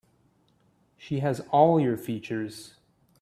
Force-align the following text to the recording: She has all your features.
She 0.97 1.19
has 1.19 1.41
all 1.51 1.79
your 1.79 1.95
features. 1.95 2.73